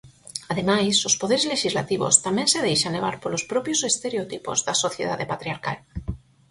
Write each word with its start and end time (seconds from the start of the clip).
Ademais, 0.51 0.95
os 1.09 1.17
poderes 1.21 1.47
lexislativos 1.53 2.13
tamén 2.25 2.47
se 2.53 2.63
deixan 2.67 2.95
levar 2.97 3.15
polos 3.23 3.43
propios 3.51 3.79
estereotipos 3.91 4.57
da 4.67 4.79
sociedade 4.83 5.29
patriarcal. 5.31 5.77